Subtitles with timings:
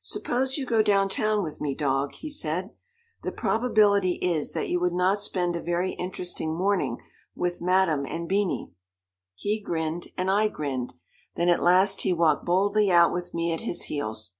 [0.00, 2.70] "Suppose you go down town with me, dog," he said.
[3.22, 6.96] "The probability is that you would not spend a very interesting morning
[7.34, 8.72] with Madame and Beanie."
[9.34, 10.94] He grinned and I grinned,
[11.36, 14.38] then at last he walked boldly out with me at his heels.